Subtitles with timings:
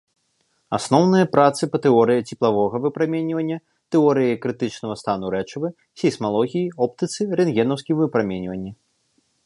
[0.77, 3.57] Асноўныя працы па тэорыі цеплавога выпраменьвання,
[3.97, 5.67] тэорыі крытычнага стану рэчывы,
[6.03, 8.71] сейсмалогіі, оптыцы, рэнтгенаўскім выпраменьванні.